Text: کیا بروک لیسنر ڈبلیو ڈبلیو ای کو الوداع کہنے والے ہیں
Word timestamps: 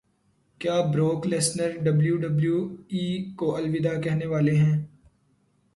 کیا 0.61 0.77
بروک 0.91 1.27
لیسنر 1.27 1.71
ڈبلیو 1.83 2.15
ڈبلیو 2.23 2.57
ای 2.93 3.03
کو 3.39 3.55
الوداع 3.55 3.97
کہنے 4.01 4.25
والے 4.33 4.55
ہیں 4.55 4.77